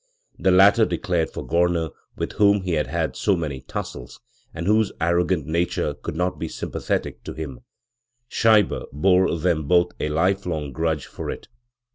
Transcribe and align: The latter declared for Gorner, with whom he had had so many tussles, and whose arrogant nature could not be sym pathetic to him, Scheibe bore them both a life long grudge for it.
The 0.39 0.49
latter 0.49 0.83
declared 0.83 1.29
for 1.29 1.45
Gorner, 1.45 1.89
with 2.15 2.31
whom 2.31 2.61
he 2.63 2.71
had 2.71 2.87
had 2.87 3.15
so 3.15 3.35
many 3.35 3.61
tussles, 3.61 4.19
and 4.51 4.65
whose 4.65 4.91
arrogant 4.99 5.45
nature 5.45 5.93
could 5.93 6.15
not 6.15 6.39
be 6.39 6.47
sym 6.47 6.71
pathetic 6.71 7.23
to 7.23 7.33
him, 7.33 7.59
Scheibe 8.27 8.83
bore 8.91 9.37
them 9.37 9.67
both 9.67 9.91
a 9.99 10.09
life 10.09 10.47
long 10.47 10.71
grudge 10.71 11.05
for 11.05 11.29
it. 11.29 11.49